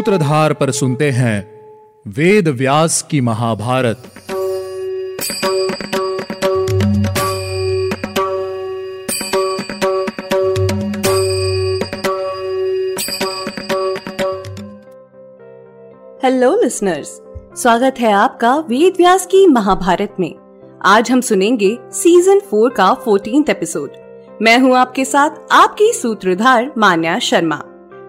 सूत्रधार 0.00 0.52
पर 0.52 0.70
सुनते 0.70 1.10
हैं 1.10 1.38
वेद 2.06 2.48
व्यास 2.48 3.02
की 3.10 3.20
महाभारत। 3.20 4.02
हेलो 16.24 16.62
लिसनर्स 16.62 17.08
स्वागत 17.62 17.94
है 18.00 18.12
आपका 18.12 18.56
वेद 18.56 18.92
व्यास 18.96 19.26
की 19.26 19.46
महाभारत 19.46 20.16
में। 20.20 20.34
आज 20.84 21.10
हम 21.10 21.20
सुनेंगे 21.20 21.78
सीज़न 21.92 22.40
फोर 22.40 22.70
का 22.70 22.94
फोर्टीन 22.94 23.44
एपिसोड 23.50 23.90
मैं 24.42 24.58
हूँ 24.58 24.76
आपके 24.76 25.04
साथ 25.04 25.30
आपकी 25.52 25.92
सूत्रधार 25.92 26.72
मान्या 26.78 27.18
शर्मा। 27.18 27.62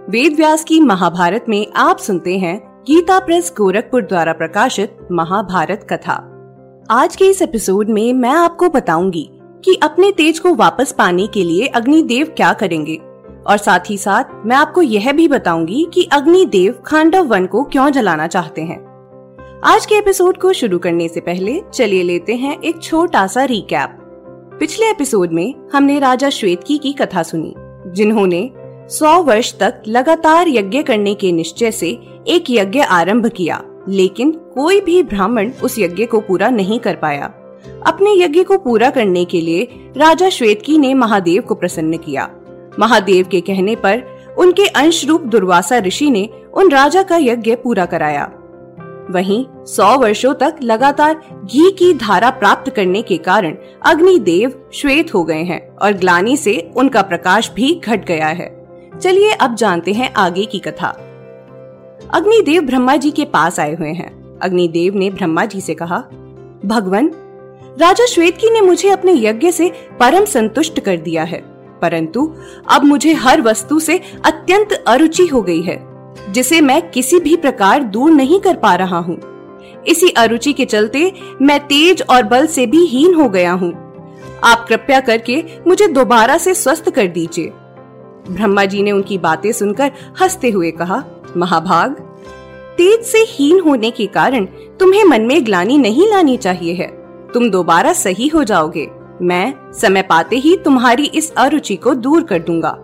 वेद 0.10 0.36
व्यास 0.36 0.64
की 0.64 0.80
महाभारत 0.80 1.46
में 1.50 1.68
आप 1.76 1.98
सुनते 1.98 2.38
हैं 2.38 2.84
गीता 2.88 3.20
प्रेस 3.20 3.54
गोरखपुर 3.58 4.02
द्वारा 4.02 4.34
प्रकाशित 4.34 4.98
महाभारत 5.12 5.88
कथा। 5.90 6.14
आज 6.90 7.16
के 7.16 7.26
इस 7.26 7.42
एपिसोड 7.42 7.90
में 7.90 8.14
मैं 8.14 8.30
आपको 8.30 8.70
बताऊँगी 8.70 9.30
कि 9.66 9.80
अपने 9.84 10.12
तेज 10.12 10.40
को 10.40 10.56
वापस 10.56 10.92
पाने 10.98 11.28
के 11.28 11.44
लिए 11.44 11.68
अग्निदेव 11.68 12.34
क्या 12.38 12.54
करेंगे। 12.54 12.96
और 13.48 13.58
साथ 13.58 13.80
ही 13.90 13.98
साथ 13.98 14.24
मैं 14.46 14.56
आपको 14.56 14.82
यह 14.82 15.12
भी 15.12 15.28
बताऊँगी 15.28 15.88
कि 15.94 16.10
अग्निदेव 16.12 16.84
खांडव 16.86 17.24
वन 17.24 17.46
को 17.46 17.64
क्यों 17.64 17.90
जलाना 17.90 18.28
चाहते 18.28 18.62
हैं। 18.62 18.80
आज 19.64 19.86
के 19.86 19.96
एपिसोड 19.96 20.38
को 20.38 20.54
शुरू 20.54 20.80
करने 20.80 21.08
से 21.08 21.20
पहले 21.20 21.62
चलिए 21.74 22.04
लेते 22.04 22.36
हैं 22.36 22.60
एक 22.60 22.82
छोटा 22.82 23.28
सा 23.28 23.44
रिकैप 23.44 23.98
पिछले 24.60 24.90
एपिसोड 24.90 25.32
में 25.32 25.56
हमने 25.74 26.00
राजा 26.00 26.30
श्वेतकी 26.30 26.78
की 26.78 26.94
कथा 26.94 27.24
सुनी, 27.24 27.56
जिन्होंने 27.88 28.61
सौ 28.92 29.22
वर्ष 29.24 29.54
तक 29.60 29.84
लगातार 29.88 30.48
यज्ञ 30.48 30.82
करने 30.84 31.14
के 31.14 31.32
निश्चय 31.32 31.72
से 31.72 31.90
एक 32.28 32.50
यज्ञ 32.50 32.80
आरंभ 32.82 33.28
किया, 33.28 33.62
लेकिन 33.90 34.32
कोई 34.32 34.82
भी 34.82 35.04
ब्राह्मण 35.04 35.52
उस 35.64 35.80
यज्ञ 35.80 36.06
को 36.06 36.20
पूरा 36.20 36.50
नहीं 36.50 36.80
कर 36.80 36.96
पाया। 36.96 37.26
अपने 37.88 38.14
यज्ञ 38.14 38.44
को 38.44 38.58
पूरा 38.58 38.90
करने 38.90 39.26
के 39.26 39.42
लिए 39.42 39.68
राजा 39.98 40.30
श्वेतकी 40.30 40.78
ने 40.78 40.94
महादेव 40.94 41.42
को 41.42 41.56
प्रसन्न 41.56 41.98
किया। 41.98 42.30
महादेव 42.80 43.28
के 43.32 43.42
कहने 43.42 43.76
पर 43.76 44.04
उनके 44.38 44.66
अंश 44.66 45.06
रूप 45.06 45.22
दुर्वासा 45.22 45.78
ऋषि 45.78 46.12
ने 46.12 46.30
उन 46.54 46.72
राजा 46.72 47.04
का 47.04 47.18
यज्ञ 47.18 47.56
पूरा 47.56 47.86
कराया। 47.86 48.30
वहीं 49.12 49.46
सौ 49.66 49.98
वर्षों 49.98 50.34
तक 50.34 50.56
लगातार 50.64 51.22
घी 51.46 51.72
की 51.72 51.94
धारा 51.94 52.30
प्राप्त 52.30 52.72
करने 52.76 53.02
के 53.02 53.18
कारण 53.18 53.56
अग्निदेव 53.86 54.64
श्वेत 54.74 55.14
हो 55.14 55.24
गए 55.24 55.44
हैं 55.44 55.68
और 55.76 55.94
ग्लानी 55.94 56.38
से 56.38 56.72
उनका 56.76 57.02
प्रकाश 57.02 57.52
भी 57.52 57.82
घट 57.86 58.06
गया 58.06 58.28
है। 58.28 58.61
चलिए 59.02 59.32
अब 59.32 59.56
जानते 59.56 59.94
हैं 59.94 60.14
आगे 60.14 60.46
की 60.46 60.60
कथा। 60.60 60.88
अग्निदेव 62.14 62.62
ब्रह्मा 62.62 62.96
जी 62.96 63.12
के 63.12 63.26
पास 63.26 63.60
आए 63.60 63.76
हुए 63.76 63.90
हैं। 63.90 64.40
अग्निदेव 64.40 64.96
ने 64.96 65.10
ब्रह्मा 65.10 65.46
जी 65.46 65.62
से 65.62 65.74
कहा, 65.74 65.98
भगवान, 66.66 67.12
राजा 67.80 68.06
श्वेतकी 68.06 68.50
ने 68.50 68.62
मुझे 68.62 68.90
अपने 68.90 69.14
यज्ञ 69.14 69.52
से 69.52 69.72
परम 70.00 70.26
संतुष्ट 70.26 70.80
कर 70.80 70.98
दिया 70.98 71.24
है। 71.24 71.42
परंतु 71.82 72.36
अब 72.72 72.84
मुझे 72.84 73.14
हर 73.14 73.42
वस्तु 73.42 73.80
से 73.80 74.02
अत्यंत 74.26 74.84
अरुचि 74.88 75.28
हो 75.28 75.42
गई 75.42 75.62
है, 75.62 75.88
जिसे 76.30 76.62
मैं 76.62 76.92
किसी 76.92 77.20
भी 77.20 77.36
प्रकार 77.36 77.84
दूर 77.84 78.12
नहीं 78.12 78.40
कर 78.40 78.56
पा 78.56 78.76
रहा 78.76 78.98
हूँ। 78.98 79.20
इसी 79.88 80.10
अरुचि 80.10 80.54
के 80.54 80.66
चलते 80.66 81.14
मैं 81.42 81.60
तेज 81.60 82.04
और 82.10 82.24
बल 82.24 82.48
से 82.48 82.66
भी 82.66 82.86
हीन 82.86 83.14
हो 83.14 83.30
गया 83.30 83.52
हूँ। 83.52 83.74
आप 84.44 84.66
कृपया 84.70 85.00
करके 85.00 85.44
मुझे 85.68 85.88
दोबारा 85.88 86.38
से 86.38 86.54
स्वस्थ 86.54 86.90
कर 86.90 87.08
दीजिए। 87.08 87.54
ब्रह्मा 88.30 88.66
जी 88.66 88.82
ने 88.82 88.92
उनकी 88.92 89.18
बातें 89.18 89.52
सुनकर 89.52 89.92
हँसते 90.22 90.50
हुए 90.50 90.72
कहा, 90.72 91.04
महाभाग, 91.38 91.94
तेज 92.78 93.06
से 93.06 93.18
हीन 93.18 93.60
होने 93.60 93.92
के 93.92 94.06
कारण 94.06 94.46
तुम्हें 94.80 95.04
मन 95.04 95.22
में 95.22 95.46
ग्लानी 95.46 95.78
नहीं 95.78 96.10
लानी 96.10 96.38
चाहिए 96.38 96.74
है। 96.74 96.88
तुम 97.34 97.50
दोबारा 97.50 97.94
सही 97.94 98.28
हो 98.28 98.44
जाओगे। 98.44 98.92
मैं 99.22 99.54
समय 99.74 100.02
पाते 100.02 100.36
ही 100.36 100.58
तुम्हारी 100.58 101.06
इस 101.06 101.34
अरुचि 101.34 101.76
को 101.76 101.94
दूर 101.94 102.24
कर 102.24 102.40
दूँगा। 102.40 102.78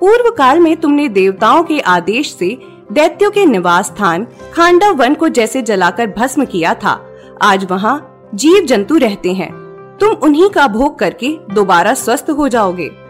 पूर्व 0.00 0.30
काल 0.30 0.60
में 0.60 0.76
तुमने 0.76 1.08
देवताओं 1.08 1.62
के 1.62 1.80
आदेश 1.80 2.32
से 2.32 2.58
दैत्यों 2.92 3.30
के 3.30 3.46
निवास 3.46 3.86
स्थान 3.86 4.26
खांडव 4.52 4.94
वन 4.94 5.14
को 5.14 5.28
जैसे 5.28 5.62
जलाकर 5.62 6.06
भस्म 6.06 6.44
किया 6.44 6.74
था। 6.74 7.06
आज 7.42 7.66
वहाँ 7.70 8.28
जीव 8.34 8.64
जंतु 8.64 8.96
रहते 8.96 9.32
हैं। 9.32 9.62
तुम 10.00 10.08
उन्हीं 10.08 10.50
का 10.50 10.66
भोग 10.66 10.98
करके 10.98 11.38
दोबारा 11.54 11.94
स्वस्थ 11.94 12.30
हो 12.30 12.48
जाओगे। 12.48 13.01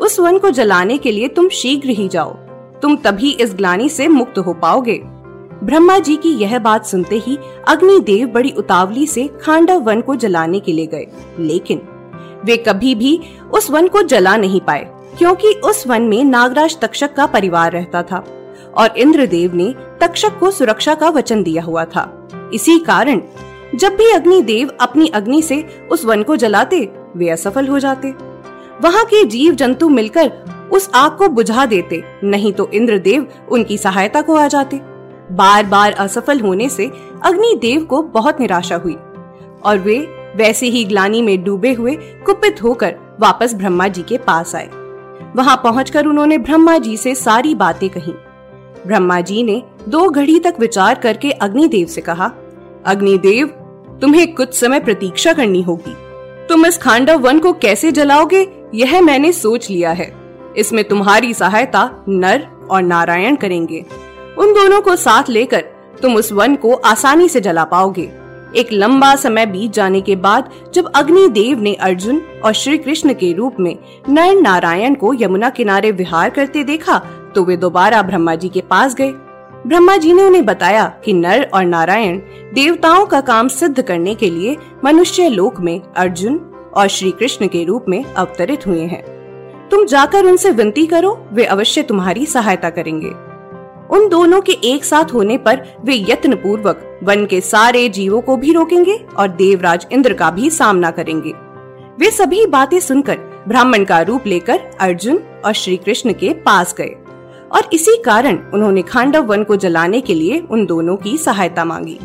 उस 0.00 0.18
वन 0.20 0.38
को 0.38 0.50
जलाने 0.50 0.98
के 0.98 1.12
लिए 1.12 1.28
तुम 1.28 1.48
शीघ्र 1.48 1.88
ही 1.88 2.08
जाओ। 2.08 2.32
तुम 2.82 2.96
तभी 2.96 3.30
इस 3.30 3.54
ग्लानी 3.54 3.88
से 3.88 4.08
मुक्त 4.08 4.38
हो 4.38 4.52
पाओगे। 4.52 5.00
ब्रह्मा 5.64 5.98
जी 5.98 6.16
की 6.16 6.28
यह 6.28 6.58
बात 6.58 6.86
सुनते 6.86 7.16
ही 7.16 7.38
अग्निदेव 7.68 8.28
बड़ी 8.28 8.50
उतावली 8.50 9.06
से 9.06 9.28
खांडव 9.42 9.80
वन 9.80 10.00
को 10.00 10.14
जलाने 10.14 10.60
के 10.60 10.72
लिए 10.72 10.86
गए। 10.86 11.06
लेकिन 11.38 11.80
वे 12.44 12.56
कभी 12.56 12.94
भी 12.94 13.18
उस 13.52 13.70
वन 13.70 13.88
को 13.88 14.02
जला 14.02 14.36
नहीं 14.36 14.60
पाए, 14.60 14.90
क्योंकि 15.18 15.52
उस 15.64 15.86
वन 15.86 16.02
में 16.02 16.24
नागराज 16.24 16.78
तक्षक 16.80 17.14
का 17.14 17.26
परिवार 17.26 17.72
रहता 17.72 18.02
था 18.02 18.24
और 18.76 18.98
इंद्रदेव 18.98 19.54
ने 19.54 19.74
तक्षक 20.00 20.38
को 20.38 20.50
सुरक्षा 20.50 20.94
का 20.94 21.08
वचन 21.08 21.42
दिया 21.42 21.62
हुआ 21.62 21.84
था। 21.84 22.28
इसी 22.54 22.78
कारण 22.78 23.20
जब 23.74 23.96
भी 23.96 24.10
अग्निदेव 24.10 24.70
अपनी 24.80 25.08
अग्नि 25.08 25.42
से 25.42 25.64
उस 25.92 26.04
वन 26.04 26.22
को 26.22 26.36
जलाते, 26.36 26.88
वे 27.16 27.28
असफल 27.28 27.68
हो 27.68 27.78
जाते। 27.78 28.31
वहाँ 28.80 29.04
के 29.04 29.24
जीव 29.24 29.54
जंतु 29.54 29.88
मिलकर 29.88 30.32
उस 30.72 30.90
आग 30.94 31.16
को 31.18 31.28
बुझा 31.28 31.66
देते, 31.66 32.02
नहीं 32.24 32.52
तो 32.52 32.68
इंद्रदेव 32.74 33.26
उनकी 33.48 33.78
सहायता 33.78 34.20
को 34.20 34.34
आ 34.34 34.46
जाते। 34.48 34.80
बार 35.32 35.66
बार 35.66 35.92
असफल 35.92 36.40
होने 36.40 36.68
से 36.68 36.90
अग्निदेव 37.24 37.84
को 37.84 38.02
बहुत 38.02 38.40
निराशा 38.40 38.76
हुई 38.76 38.94
और 39.64 39.78
वे 39.78 39.98
वैसे 40.36 40.66
ही 40.66 40.84
ग्लानी 40.84 41.22
में 41.22 41.42
डूबे 41.44 41.72
हुए 41.72 41.94
कुपित 42.26 42.62
होकर 42.62 42.94
वापस 43.20 43.54
ब्रह्मा 43.54 43.88
जी 43.88 44.02
के 44.02 44.18
पास 44.18 44.54
आए। 44.54 44.68
वहाँ 45.36 45.56
पहुंचकर 45.56 46.06
उन्होंने 46.06 46.38
ब्रह्मा 46.38 46.78
जी 46.78 46.96
से 46.96 47.14
सारी 47.14 47.54
बातें 47.54 47.88
कही। 47.90 48.12
ब्रह्मा 48.86 49.20
जी 49.20 49.42
ने 49.42 49.62
दो 49.88 50.08
घड़ी 50.08 50.38
तक 50.38 50.54
विचार 50.60 50.94
करके 50.94 51.30
अग्निदेव 51.30 51.86
से 51.86 52.00
कहा, 52.00 52.30
अग्निदेव, 52.86 53.46
तुम्हें 54.00 54.34
कुछ 54.34 54.54
समय 54.54 54.80
प्रतीक्षा 54.80 55.32
करनी 55.32 55.62
होगी। 55.62 55.94
तुम 56.48 56.66
इस 56.66 56.78
खांडव 56.78 57.18
वन 57.18 57.38
को 57.38 57.52
कैसे 57.52 57.92
जलाओगे? 57.92 58.44
यह 58.74 59.00
मैंने 59.00 59.32
सोच 59.32 59.70
लिया 59.70 59.90
है। 59.90 60.12
इसमें 60.56 60.84
तुम्हारी 60.84 61.34
सहायता 61.34 62.04
नर 62.08 62.46
और 62.70 62.82
नारायण 62.82 63.36
करेंगे। 63.36 63.84
उन 64.38 64.52
दोनों 64.52 64.80
को 64.80 64.96
साथ 64.96 65.28
लेकर 65.28 65.64
तुम 66.02 66.16
उस 66.16 66.32
वन 66.32 66.56
को 66.56 66.74
आसानी 66.74 67.28
से 67.28 67.40
जला 67.40 67.64
पाओगे। 67.64 68.10
एक 68.56 68.72
लंबा 68.72 69.14
समय 69.16 69.46
बीत 69.46 69.72
जाने 69.72 70.00
के 70.00 70.16
बाद 70.16 70.50
जब 70.74 70.90
अग्नि 70.94 71.28
देव 71.28 71.60
ने 71.60 71.74
अर्जुन 71.74 72.20
और 72.44 72.52
श्री 72.52 72.78
कृष्ण 72.78 73.14
के 73.14 73.32
रूप 73.32 73.56
में 73.60 73.76
नर 74.08 74.40
नारायण 74.40 74.94
को 74.94 75.12
यमुना 75.14 75.50
किनारे 75.50 75.90
विहार 75.90 76.30
करते 76.30 76.64
देखा 76.64 76.98
तो 77.34 77.44
वे 77.44 77.56
दोबारा 77.56 78.02
ब्रह्मा 78.02 78.34
जी 78.34 78.48
के 78.48 78.60
पास 78.60 78.94
गए। 78.94 79.10
ब्रह्मा 79.66 79.96
जी 79.96 80.12
ने 80.12 80.22
उन्हें 80.22 80.44
बताया 80.44 80.86
कि 81.04 81.12
नर 81.12 81.48
और 81.54 81.64
नारायण 81.64 82.18
देवताओं 82.54 83.06
का 83.06 83.20
काम 83.20 83.48
सिद्ध 83.48 83.82
करने 83.82 84.14
के 84.14 84.30
लिए 84.30 84.56
मनुष्य 84.84 85.28
लोक 85.28 85.60
में 85.60 85.80
अर्जुन 85.96 86.40
और 86.74 86.88
श्री 86.88 87.10
कृष्ण 87.10 87.48
के 87.48 87.64
रूप 87.64 87.84
में 87.88 88.02
अवतरित 88.04 88.66
हुए 88.66 88.82
हैं। 88.82 89.02
तुम 89.68 89.84
जाकर 89.86 90.26
उनसे 90.26 90.50
विनती 90.50 90.86
करो, 90.86 91.18
वे 91.32 91.44
अवश्य 91.44 91.82
तुम्हारी 91.82 92.26
सहायता 92.26 92.70
करेंगे। 92.70 93.10
उन 93.90 94.08
दोनों 94.08 94.40
के 94.40 94.52
एक 94.64 94.84
साथ 94.84 95.12
होने 95.14 95.36
पर 95.38 95.62
वे 95.84 95.94
यत्न 96.08 96.34
पूर्वक 96.34 97.00
वन 97.02 97.26
के 97.26 97.40
सारे 97.40 97.88
जीवों 97.88 98.20
को 98.20 98.36
भी 98.36 98.52
रोकेंगे 98.52 98.96
और 99.18 99.28
देवराज 99.28 99.86
इंद्र 99.92 100.14
का 100.14 100.30
भी 100.30 100.50
सामना 100.50 100.90
करेंगे। 100.90 101.32
वे 101.98 102.10
सभी 102.10 102.46
बातें 102.46 102.78
सुनकर 102.80 103.18
ब्राह्मण 103.48 103.84
का 103.84 104.00
रूप 104.00 104.26
लेकर 104.26 104.60
अर्जुन 104.80 105.18
और 105.44 105.52
श्री 105.52 105.76
कृष्ण 105.76 106.12
के 106.12 106.32
पास 106.34 106.74
गए 106.78 106.94
और 107.52 107.68
इसी 107.72 107.96
कारण 108.02 108.38
उन्होंने 108.54 108.82
खांडव 108.82 109.24
वन 109.24 109.44
को 109.44 109.56
जलाने 109.56 110.00
के 110.00 110.14
लिए 110.14 110.38
उन 110.50 110.64
दोनों 110.66 110.96
की 110.96 111.16
सहायता 111.18 111.64
मांगी। 111.64 111.98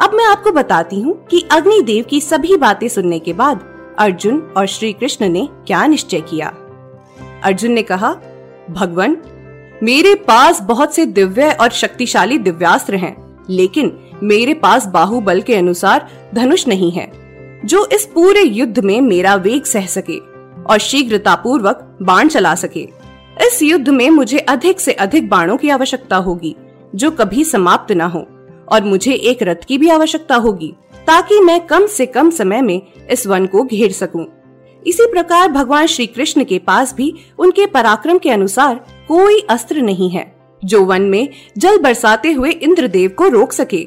अब 0.00 0.14
मैं 0.14 0.24
आपको 0.24 0.52
बताती 0.52 1.00
हूँ 1.00 1.14
कि 1.26 1.44
अग्निदेव 1.52 2.04
की 2.04 2.20
सभी 2.20 2.56
बातें 2.56 2.88
सुनने 2.88 3.18
के 3.18 3.32
बाद 3.32 3.64
अर्जुन 3.98 4.38
और 4.56 4.66
श्री 4.66 4.92
कृष्ण 4.92 5.28
ने 5.28 5.48
क्या 5.66 5.86
निश्चय 5.86 6.20
किया? 6.20 6.48
अर्जुन 7.44 7.72
ने 7.72 7.82
कहा 7.82 8.14
भगवान 8.70 9.16
मेरे 9.82 10.14
पास 10.14 10.60
बहुत 10.60 10.94
से 10.94 11.06
दिव्य 11.06 11.50
और 11.52 11.70
शक्तिशाली 11.70 12.38
दिव्यास्त्र 12.38 12.96
हैं, 12.96 13.16
लेकिन 13.50 13.92
मेरे 14.22 14.54
पास 14.54 14.86
बाहुबल 14.86 15.40
के 15.40 15.56
अनुसार 15.56 16.08
धनुष 16.34 16.66
नहीं 16.68 16.90
है 16.92 17.10
जो 17.64 17.84
इस 17.86 18.04
पूरे 18.06 18.42
युद्ध 18.42 18.78
में 18.78 19.00
मेरा 19.00 19.34
वेग 19.34 19.64
सह 19.64 19.86
सके 19.86 20.18
और 20.64 20.78
शीघ्रता 20.78 21.34
पूर्वक 21.34 21.96
बाण 22.02 22.28
चला 22.28 22.54
सके। 22.54 22.88
इस 23.40 23.62
युद्ध 23.62 23.88
में 23.88 24.08
मुझे 24.10 24.38
अधिक 24.38 24.80
से 24.80 24.92
अधिक 24.92 25.28
बाणों 25.28 25.56
की 25.56 25.68
आवश्यकता 25.68 26.16
होगी 26.16 26.54
जो 26.94 27.10
कभी 27.10 27.44
समाप्त 27.44 27.92
न 27.92 28.00
हो 28.00 28.26
और 28.72 28.84
मुझे 28.84 29.12
एक 29.12 29.42
रथ 29.42 29.64
की 29.68 29.78
भी 29.78 29.88
आवश्यकता 29.88 30.36
होगी। 30.36 30.74
ताकि 31.08 31.40
मैं 31.40 31.60
कम 31.66 31.86
से 31.86 32.06
कम 32.06 32.30
समय 32.30 32.60
में 32.62 32.80
इस 33.10 33.26
वन 33.26 33.46
को 33.46 33.62
घेर 33.62 33.92
सकूँ। 33.92 34.26
इसी 34.82 35.06
प्रकार 35.06 35.48
भगवान 35.48 35.86
श्री 35.86 36.06
कृष्ण 36.06 36.44
के 36.44 36.58
पास 36.58 36.94
भी 36.94 37.12
उनके 37.38 37.66
पराक्रम 37.66 38.18
के 38.18 38.30
अनुसार 38.30 38.74
कोई 39.08 39.40
अस्त्र 39.50 39.82
नहीं 39.82 40.10
है, 40.10 40.32
जो 40.62 40.84
वन 40.84 41.02
में 41.02 41.28
जल 41.58 41.78
बरसाते 41.78 42.32
हुए 42.32 42.50
इंद्रदेव 42.50 43.10
को 43.10 43.28
रोक 43.28 43.52
सके 43.52 43.80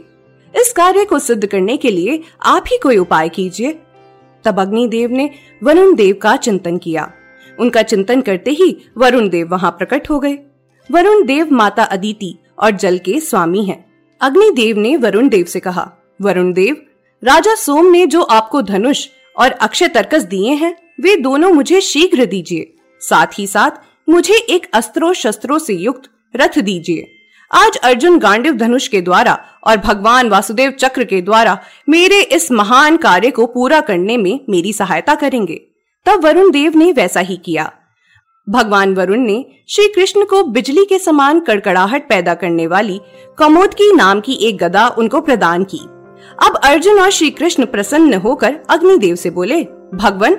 इस 0.54 0.72
कार्य 0.74 1.06
को 1.06 1.20
सिद्ध 1.20 1.46
करने 1.46 1.78
के 1.78 1.92
लिए 1.92 2.22
आप 2.46 2.66
ही 2.68 2.78
कोई 2.78 2.98
उपाय 2.98 3.30
कीजिए 3.30 3.78
तब 4.46 4.60
अग्निदेव 4.60 5.12
ने 5.12 5.30
वरुण 5.64 5.96
देव 5.96 6.16
का 6.22 6.36
चिंतन 6.38 6.78
किया 6.78 7.12
उनका 7.60 7.82
चिंतन 7.84 8.22
करते 8.22 8.52
ही 8.52 8.76
वरुण 8.98 9.30
देव 9.30 9.48
वहाँ 9.48 9.72
प्रकट 9.72 10.10
हो 10.10 10.20
गए 10.20 10.38
वरुण 10.90 11.26
देव 11.26 11.54
माता 11.54 11.84
अदिति 11.84 12.36
और 12.60 12.72
जल 12.72 12.98
के 12.98 13.20
स्वामी 13.20 13.64
हैं। 13.66 13.84
अग्निदेव 14.22 14.78
ने 14.78 14.96
वरुण 14.98 15.30
देव 15.30 15.46
से 15.46 15.60
कहा, 15.60 15.92
वरुण 16.22 16.52
देव 16.54 16.76
राजा 17.24 17.56
सोम 17.56 17.86
ने 17.86 18.06
जो 18.06 18.22
आपको 18.22 18.62
धनुष 18.62 19.08
और 19.38 19.52
अक्षय 19.52 19.88
तर्कस 19.88 20.24
दिए 20.24 20.54
हैं, 20.54 20.76
वे 21.02 21.16
दोनों 21.16 21.50
मुझे 21.50 21.82
शीघ्र 21.82 22.26
दीजिए। 22.26 22.74
साथ 23.00 23.28
ही 23.40 23.48
साथ 23.48 23.72
मुझे 24.10 24.34
एक 24.34 24.68
अस्त्रों 24.74 25.14
शस्त्रों 25.14 25.60
से 25.60 25.74
युक्त 25.74 26.10
रथ 26.36 26.60
दीजिए। 26.60 27.06
आज 27.52 27.78
अर्जुन 27.78 28.18
गांडिव 28.20 28.54
धनुष 28.54 28.88
के 28.88 29.02
द्वारा 29.02 29.38
और 29.64 29.78
भगवान 29.78 30.30
वासुदेव 30.30 30.72
चक्र 30.72 31.04
के 31.04 31.22
द्वारा 31.22 31.58
मेरे 31.90 32.22
इस 32.22 32.52
महान 32.52 32.98
कार्य 32.98 33.32
को 33.32 33.46
पूरा 33.46 33.82
करने 33.82 34.18
में 34.18 34.40
मेरी 34.50 34.74
सहायता 34.74 35.16
करेंगे। 35.16 35.62
तब 36.06 36.24
वरुण 36.24 36.52
देव 36.52 36.78
ने 36.78 36.92
वैसा 36.92 37.20
ही 37.20 37.38
किया। 37.38 37.72
भगवान 38.50 38.96
वरुण 38.96 39.20
ने 39.20 39.46
श्री 39.70 39.88
कृष्ण 39.88 40.26
को 40.26 40.44
बिजली 40.44 40.86
के 40.86 41.00
समान 41.00 41.40
कड़कड़ाहट 41.40 42.10
पैदा 42.10 42.34
करने 42.34 42.68
वाली 42.68 43.02
कमोद 43.38 43.74
की 43.74 43.94
नाम 43.94 44.22
की 44.22 44.34
एक 44.34 44.58
गदा 44.58 44.88
उनको 44.88 45.22
प्रदान 45.22 45.64
की। 45.64 45.80
अब 46.40 46.56
अर्जुन 46.64 47.00
और 47.00 47.10
श्री 47.10 47.30
कृष्ण 47.30 47.66
प्रसन्न 47.66 48.14
होकर 48.16 48.60
अग्निदेव 48.70 49.16
से 49.16 49.30
बोले, 49.30 49.64
भगवान, 49.94 50.34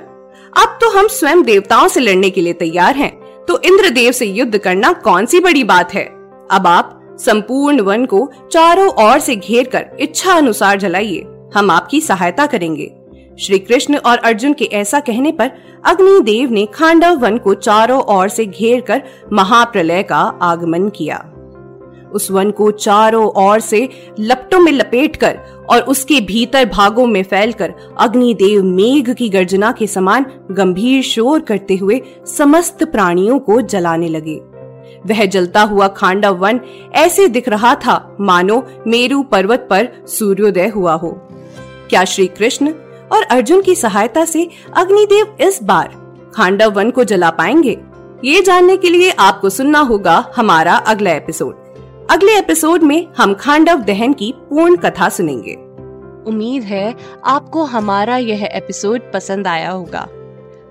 अब 0.55 0.77
तो 0.81 0.89
हम 0.89 1.07
स्वयं 1.09 1.43
देवताओं 1.43 1.87
से 1.87 1.99
लड़ने 1.99 2.29
के 2.29 2.41
लिए 2.41 2.53
तैयार 2.53 2.95
हैं 2.95 3.11
तो 3.45 3.59
इंद्रदेव 3.61 4.11
से 4.11 4.25
युद्ध 4.25 4.57
करना 4.57 4.91
कौन 5.03 5.25
सी 5.25 5.39
बड़ी 5.39 5.63
बात 5.63 5.93
है? 5.93 6.03
अब 6.51 6.67
आप 6.67 6.99
संपूर्ण 7.19 7.81
वन 7.81 8.05
को 8.05 8.29
चारों 8.51 8.87
ओर 9.03 9.19
से 9.19 9.35
घेर 9.35 9.67
कर 9.67 9.85
इच्छा 9.99 10.33
अनुसार 10.33 10.79
जलाइए, 10.79 11.25
हम 11.55 11.71
आपकी 11.71 12.01
सहायता 12.01 12.45
करेंगे। 12.45 12.91
श्री 13.39 13.59
कृष्ण 13.59 13.97
और 13.97 14.17
अर्जुन 14.19 14.53
के 14.53 14.65
ऐसा 14.73 14.99
कहने 14.99 15.31
पर 15.31 15.51
अग्निदेव 15.85 16.51
ने 16.51 16.65
खांडव 16.65 17.17
वन 17.17 17.37
को 17.37 17.53
चारों 17.53 18.01
ओर 18.11 18.27
से 18.29 18.45
घेर 18.45 18.81
कर 18.81 19.01
महाप्रलय 19.33 20.03
का 20.03 20.21
आगमन 20.41 20.89
किया। 20.89 21.17
उस 22.15 22.31
वन 22.31 22.51
को 22.51 22.71
चारों 22.71 23.25
ओर 23.25 23.59
से 23.59 23.89
लपटों 24.19 24.59
में 24.59 24.71
लपेटकर 24.71 25.39
और 25.69 25.81
उसके 25.81 26.21
भीतर 26.21 26.65
भागों 26.65 27.05
में 27.05 27.23
फैलकर 27.23 27.73
अग्निदेव 27.99 28.63
मेघ 28.63 29.13
की 29.13 29.29
गर्जना 29.29 29.71
के 29.71 29.87
समान 29.87 30.25
गंभीर 30.51 31.03
शोर 31.03 31.39
करते 31.39 31.75
हुए 31.75 32.01
समस्त 32.37 32.83
प्राणियों 32.83 33.39
को 33.39 33.61
जलाने 33.61 34.07
लगे। 34.07 34.41
वह 35.05 35.25
जलता 35.25 35.61
हुआ 35.61 35.87
खांडव 35.87 36.35
वन 36.35 36.59
ऐसे 36.95 37.27
दिख 37.27 37.49
रहा 37.49 37.75
था, 37.75 38.17
मानो 38.21 38.63
मेरू 38.87 39.23
पर्वत 39.23 39.67
पर 39.69 39.87
सूर्योदय 40.07 40.67
हुआ 40.67 40.93
हो। 40.93 41.11
क्या 41.89 42.03
श्री 42.03 42.27
कृष्ण 42.27 42.73
और 43.11 43.23
अर्जुन 43.23 43.61
की 43.61 43.75
सहायता 43.75 44.25
से 44.25 44.49
अग्निदेव 44.77 45.37
इस 45.39 45.63
बार 45.63 45.95
खांडव 46.35 46.71
वन 46.71 46.91
को 46.91 47.03
जला 47.03 47.29
पाएँगे? 47.29 47.79
ये 48.23 48.41
जानने 48.41 48.77
के 48.77 48.89
लिए 48.89 49.11
आपको 49.11 49.49
सुनना 49.49 49.79
होगा 49.79 50.33
हमारा 50.35 50.75
अगला 50.75 51.11
एपिसोड। 51.11 51.62
अगले 52.13 52.37
एपिसोड 52.37 52.83
में 52.83 53.07
हम 53.17 53.33
खांडव 53.33 53.77
दहन 53.77 54.13
की 54.13 54.33
पूर्ण 54.49 54.75
कथा 54.75 55.07
सुनेंगे। 55.09 55.53
उम्मीद 56.29 56.63
है 56.63 56.93
आपको 57.25 57.63
हमारा 57.63 58.17
यह 58.17 58.43
एपिसोड 58.43 59.11
पसंद 59.13 59.47
आया 59.47 59.69
होगा। 59.71 60.01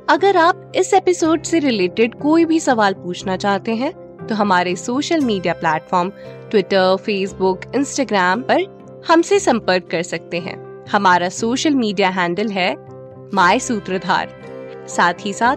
अगर 0.09 0.37
आप 0.37 0.73
इस 0.75 0.95
एपिसोड 0.95 1.43
से 1.43 1.59
रिलेटेड 1.59 2.15
कोई 2.15 2.45
भी 2.45 2.61
सवाल 2.61 2.95
पूछना 2.95 3.37
चाहते 3.37 3.75
हैं 3.75 3.93
तो 4.27 4.35
हमारे 4.35 4.77
social 4.77 5.21
media 5.21 5.55
platform 5.55 6.11
Twitter 6.51 6.97
Facebook 6.97 7.61
Instagram 7.75 8.43
पर 8.43 9.03
हमसे 9.09 9.39
संपर्क 9.39 9.89
कर 9.91 10.03
सकते 10.03 10.39
हैं। 10.39 10.87
हमारा 10.93 11.29
सोशल 11.29 11.75
मीडिया 11.75 12.09
हैंडल 12.09 12.49
है 12.49 12.75
माई 13.35 13.61
सूत्रधार 13.61 14.29
साथ 14.89 15.27
ही 15.27 15.33
साथ 15.33 15.57